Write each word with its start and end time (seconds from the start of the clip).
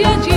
piacere 0.00 0.29